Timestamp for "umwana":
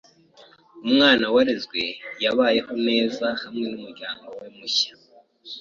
0.87-1.25